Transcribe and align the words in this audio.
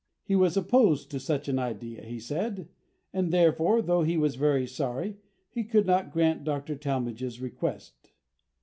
He 0.23 0.35
was 0.35 0.57
opposed 0.57 1.11
to 1.11 1.19
such 1.19 1.47
an 1.47 1.59
idea, 1.59 2.01
he 2.01 2.19
said; 2.19 2.67
and, 3.13 3.29
therefore, 3.31 3.83
though 3.83 4.01
he 4.01 4.17
was 4.17 4.33
very 4.35 4.65
sorry, 4.65 5.19
he 5.47 5.63
could 5.63 5.85
not 5.85 6.11
grant 6.11 6.43
Dr. 6.43 6.75
Talmage's 6.75 7.39
request. 7.39 8.11